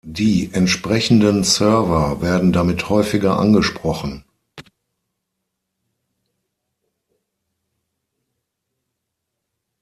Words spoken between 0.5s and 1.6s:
entsprechenden